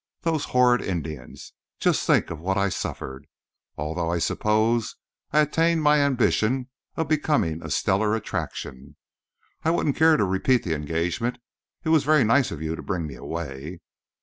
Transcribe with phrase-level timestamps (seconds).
[0.21, 1.53] "Those horrid Indians!
[1.79, 3.27] Just think of what I suffered!
[3.77, 4.95] Although I suppose
[5.31, 8.95] I attained my ambition of becoming a stellar attraction,
[9.63, 11.37] I wouldn't care to repeat the engagement.
[11.83, 13.79] It was very nice of you to bring me away.